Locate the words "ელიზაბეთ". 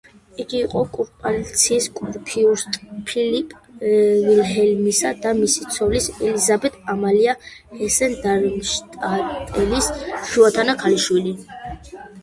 6.31-6.81